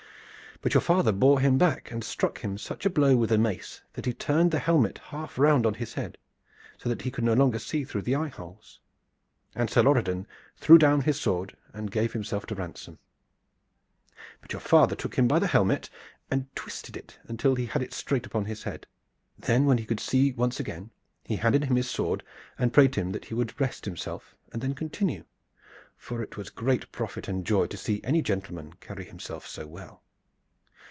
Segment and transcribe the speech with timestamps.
[0.63, 3.81] But your father bore him back and struck him such a blow with a mace
[3.93, 6.19] that he turned the helmet half round on his head,
[6.77, 8.79] so that he could no longer see through the eye holes,
[9.55, 10.27] and Sir Lorredan
[10.57, 12.99] threw down his sword and gave himself to ransom.
[14.39, 15.89] But your father took him by the helmet
[16.29, 18.85] and twisted it until he had it straight upon his head.
[19.39, 20.91] Then, when he could see once again,
[21.23, 22.21] he handed him his sword,
[22.59, 25.23] and prayed him that he would rest himself and then continue,
[25.97, 30.03] for it was great profit and joy to see any gentleman carry himself so well.